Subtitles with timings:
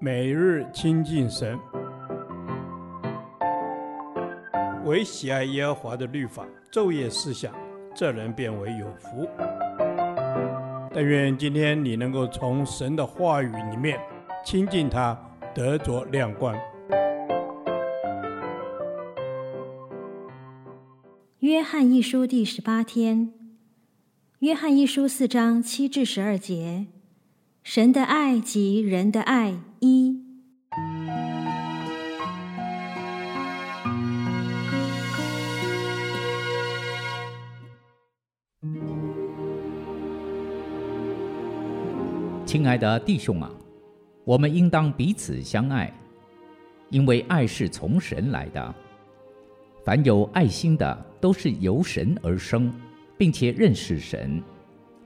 [0.00, 1.58] 每日亲近神，
[4.84, 7.54] 唯喜爱耶和华的律法，昼夜思想，
[7.94, 9.28] 这人便为有福。
[10.92, 13.98] 但愿今天你能够从神的话语里面
[14.44, 15.18] 亲近他，
[15.54, 16.54] 得着亮光。
[21.40, 23.32] 约翰一书第十八天，
[24.38, 26.86] 约翰一书四章七至十二节。
[27.64, 30.20] 神的爱及人的爱一。
[42.44, 43.50] 亲爱的弟兄啊，
[44.24, 45.90] 我们应当彼此相爱，
[46.90, 48.74] 因为爱是从神来的。
[49.86, 52.70] 凡有爱心的，都是由神而生，
[53.16, 54.38] 并且认识神；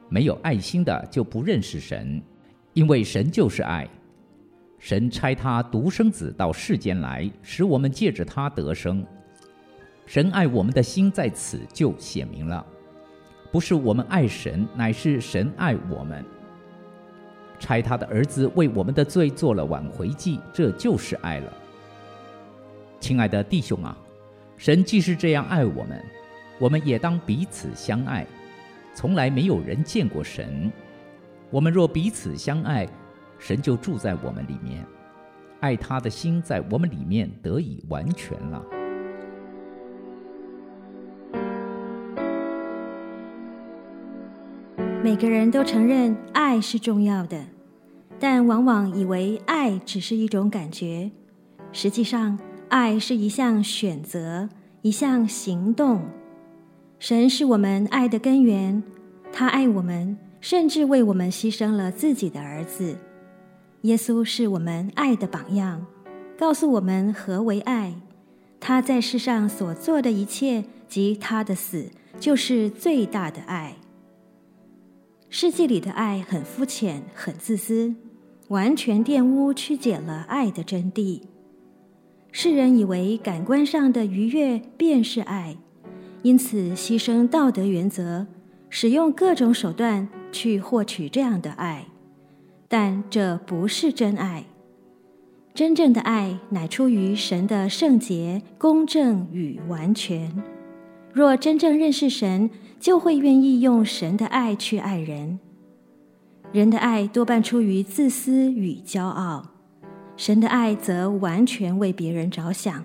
[0.08, 2.20] 没有爱心的，就不认识神。
[2.78, 3.88] 因为神就是爱，
[4.78, 9.05] 神差他独生子到世间来，使我们借着他得生。
[10.06, 12.64] 神爱我们的心在此就显明了，
[13.50, 16.25] 不是我们爱神，乃是神爱我们。
[17.58, 21.52] 差他的儿子为我们的罪做了挽回祭，这就是爱了。
[23.00, 23.98] 亲爱的弟兄啊，
[24.56, 26.00] 神既是这样爱我们，
[26.61, 28.24] 我们也当彼此相爱。
[28.95, 30.70] 从来没有人见过神。
[31.50, 32.86] 我们若彼此相爱，
[33.38, 34.84] 神就住在我们里面，
[35.60, 38.62] 爱他的心在我们里面得以完全了。
[45.02, 47.42] 每个人都承认爱是重要的，
[48.18, 51.10] 但往往以为爱只是一种感觉。
[51.72, 54.50] 实际上，爱是一项选择，
[54.83, 56.02] 一项行动。
[56.98, 58.83] 神是我们爱的根源，
[59.33, 60.18] 他爱我们。
[60.41, 62.97] 甚至为我们牺牲了自己的儿子。
[63.83, 65.86] 耶稣是我们爱的榜样，
[66.36, 67.95] 告诉我们何为爱。
[68.61, 73.77] 他在世上所做的一切及他的死，就是最大的爱。
[75.30, 77.95] 世界里的爱很肤浅、很自私，
[78.48, 81.20] 完全玷污、曲解了爱的真谛。
[82.33, 85.57] 世人以为感官上的愉悦便是爱，
[86.23, 88.27] 因此牺牲道德原则，
[88.68, 90.08] 使用各种手段。
[90.30, 91.86] 去获取这样的爱，
[92.68, 94.44] 但这不是真爱。
[95.55, 100.33] 真正的爱乃出于神的圣洁、公正与完全。
[101.12, 105.40] 若真正认识神，就会愿意用神的爱去爱人。
[106.52, 109.46] 人的爱多半出于自私与骄傲，
[110.17, 112.84] 神的爱则完全为别人着想。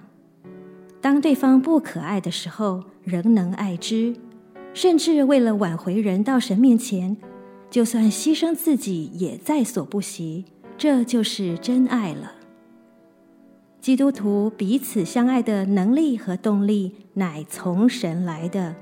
[1.00, 4.16] 当对方不可爱的时候，仍能爱之，
[4.74, 7.16] 甚至为了挽回人到神面前。
[7.74, 10.46] 就算牺牲自己也在所不惜，
[10.78, 12.34] 这就是真爱了。
[13.82, 18.76] 基督徒彼此相爱的能力和动力，乃从神来的。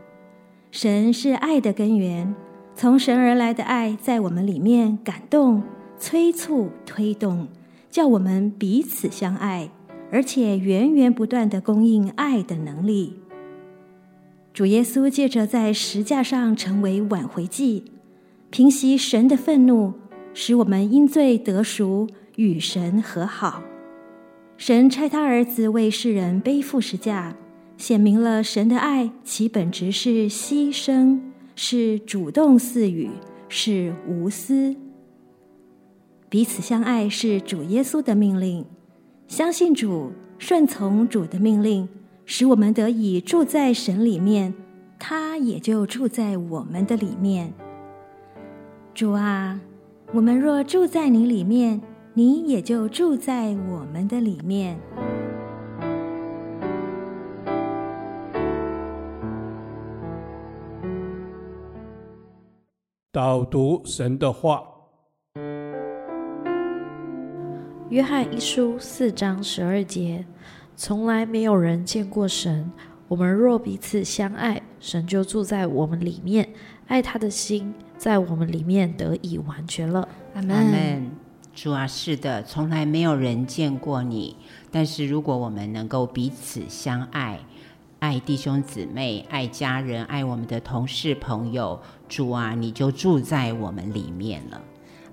[0.72, 2.36] 神是爱的根源，
[2.76, 5.64] 从神而来的爱在我们里面感动、
[5.98, 7.48] 催促、推动，
[7.90, 9.70] 叫我们彼此相爱，
[10.12, 13.14] 而且源源不断地供应爱的能力。
[14.54, 17.91] 主耶稣借着在十架上成为挽回祭。
[18.52, 19.94] 平息神的愤怒，
[20.34, 23.64] 使我们因罪得赎，与神和好。
[24.58, 27.34] 神差他儿子为世人背负十架，
[27.78, 31.18] 显明了神的爱，其本质是牺牲，
[31.56, 33.10] 是主动赐予，
[33.48, 34.76] 是无私。
[36.28, 38.66] 彼此相爱是主耶稣的命令，
[39.30, 41.88] 相信主，顺从主的命令，
[42.26, 44.54] 使我们得以住在神里面，
[45.00, 47.54] 他也就住在我们的里面。
[48.94, 49.60] 主啊，
[50.14, 51.82] 我们若住在你里面，
[52.14, 54.78] 你也就住在我们的里面。
[63.14, 64.64] 导读神的话，
[67.90, 70.26] 约翰一书四章十二节：
[70.76, 72.70] 从来没有人见过神。
[73.08, 76.48] 我们若彼此相爱，神就住在我们里面，
[76.88, 80.10] 爱他的心在我们里面得以完全了。
[80.34, 81.12] 阿门。
[81.54, 84.36] 主啊，是的，从来没有人见过你。
[84.72, 87.40] 但是如果我们能够彼此相爱，
[88.00, 94.60] 爱弟兄姊妹，爱家人，爱我们的同事朋友，主啊，你就住在我们里面了。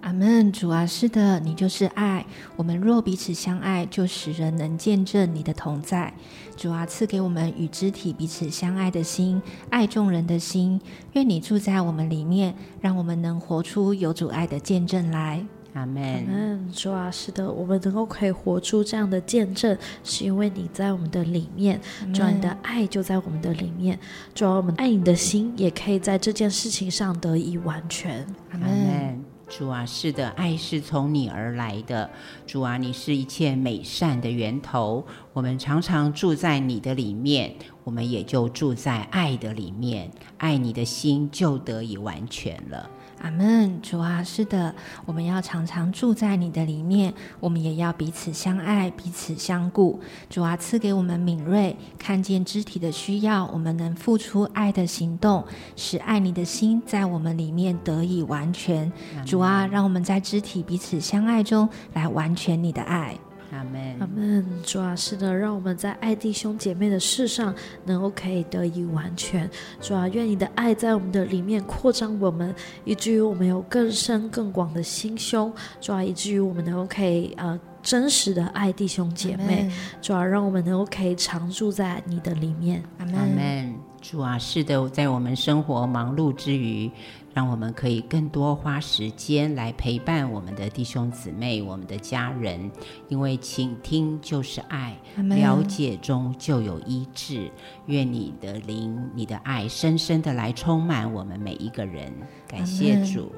[0.00, 2.24] 阿门，主啊，是的，你就是爱。
[2.56, 6.12] 我们若彼此相爱，就使人能见证你的同在。
[6.56, 10.80] 主啊，赐给我们与肢体彼此相爱的心，爱众人的心。
[11.12, 15.44] 愿你住在我们里面，让我们能活出有主爱的见证来。
[15.74, 16.26] 阿门。
[16.28, 21.80] 嗯，主啊，是的，我们能够可以活出这样的见证，是因为你在我们的里面，
[22.14, 23.98] 主啊，你的爱就在我们的里面，
[24.34, 28.24] 主啊，我们爱你的心也可以在这件事情上得以完全。
[28.52, 29.24] 阿门。
[29.48, 32.08] 主啊，是的，爱是从你而来的。
[32.46, 35.04] 主啊，你是一切美善的源头。
[35.32, 42.88] 我们常常住在你的里面，我们也就住在爱的里面，爱你的心就得以完全了。
[43.20, 44.74] 阿门，主啊，是的，
[45.04, 50.00] 我们要常常住在你的里面，我们也要彼此相爱，彼此相顾。
[50.30, 55.44] 主啊，赐给我们敏锐，看见肢体的需要，我们能付出爱的行动，
[55.76, 58.90] 使爱你的心在我们里面得以完全。
[59.26, 63.18] 主啊，让我们在肢体彼此相爱中来完全你的爱。
[63.50, 64.44] 阿门，阿门。
[64.62, 67.54] 主啊，是的，让我们在爱弟兄姐妹的事上，
[67.84, 69.48] 能够可以得以完全。
[69.80, 72.54] 主啊，愿你的爱在我们的里面扩张我们，
[72.84, 75.52] 以至于我们有更深更广的心胸。
[75.80, 79.70] 主啊，以至于我们能够可以呃真实的爱弟兄姐妹。
[80.02, 82.82] 主要，让我们能够可以常住在你的里面。
[82.98, 83.87] 阿门。
[84.10, 86.90] 主啊，是的，在我们生活忙碌之余。
[87.34, 92.68] 让我们可以更多花时间来陪伴我们的弟兄姊妹、我们的家人，
[93.08, 97.48] 因为倾听就是爱，了解中就有医治。
[97.86, 102.10] 愿你的灵、你的爱深深的来充满我们每一个人。
[102.48, 103.30] 感谢主。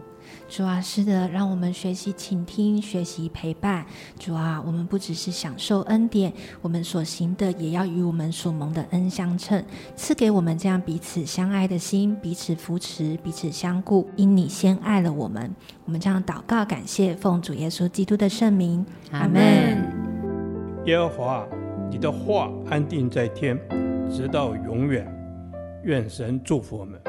[0.49, 3.87] 主啊，是的，让我们学习倾听，学习陪伴。
[4.19, 14.09] 主啊，我们不只是享受恩典，我们所行的也要与我们所蒙的恩相称，赐给我们这样彼此相爱的心，彼此扶持，彼此相顾。
[14.17, 15.55] 因你先爱了我们，
[15.85, 19.41] 我们这样祷告感谢，奉主耶稣基督的圣名，阿门。
[20.87, 21.47] 耶和华，
[21.91, 23.59] 你的话安定在天，
[24.11, 25.07] 直到永远。
[25.85, 27.01] 愿神祝福我们。